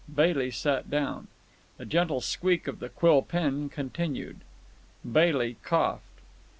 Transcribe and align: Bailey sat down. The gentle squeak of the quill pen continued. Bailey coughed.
Bailey 0.11 0.49
sat 0.49 0.89
down. 0.89 1.27
The 1.77 1.85
gentle 1.85 2.21
squeak 2.21 2.67
of 2.67 2.79
the 2.79 2.89
quill 2.89 3.21
pen 3.21 3.69
continued. 3.69 4.39
Bailey 5.05 5.57
coughed. 5.61 6.21